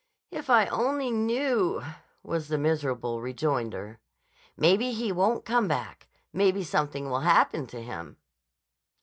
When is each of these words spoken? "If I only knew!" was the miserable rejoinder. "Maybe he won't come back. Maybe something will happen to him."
"If 0.31 0.49
I 0.49 0.65
only 0.65 1.11
knew!" 1.11 1.83
was 2.23 2.47
the 2.47 2.57
miserable 2.57 3.21
rejoinder. 3.21 3.99
"Maybe 4.57 4.93
he 4.93 5.11
won't 5.11 5.45
come 5.45 5.67
back. 5.67 6.07
Maybe 6.33 6.63
something 6.63 7.07
will 7.07 7.19
happen 7.19 7.67
to 7.67 7.83
him." 7.83 8.17